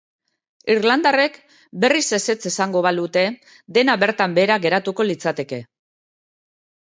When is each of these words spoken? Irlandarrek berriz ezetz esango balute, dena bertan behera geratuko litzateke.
Irlandarrek 0.75 1.35
berriz 1.83 2.05
ezetz 2.19 2.37
esango 2.51 2.81
balute, 2.87 3.23
dena 3.77 3.95
bertan 4.05 4.33
behera 4.39 4.57
geratuko 4.63 5.05
litzateke. 5.11 5.61